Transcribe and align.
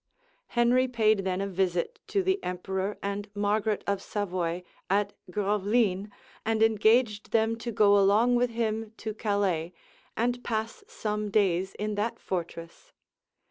Henry 0.47 0.87
paid 0.87 1.19
then 1.25 1.41
a 1.41 1.47
visit 1.47 1.99
to 2.07 2.23
the 2.23 2.43
emperor 2.43 2.97
and 3.03 3.29
Margaret 3.35 3.83
of 3.85 4.01
Savoy 4.01 4.63
at 4.89 5.13
Gravelines, 5.29 6.09
and 6.43 6.63
engaged 6.63 7.29
them 7.29 7.55
to 7.57 7.71
go 7.71 7.95
along 7.99 8.33
with 8.33 8.49
him 8.49 8.93
to 8.97 9.13
Calais, 9.13 9.73
and 10.17 10.43
pass 10.43 10.83
some 10.87 11.29
days 11.29 11.75
in 11.75 11.93
that 11.93 12.17
fortress. 12.17 12.93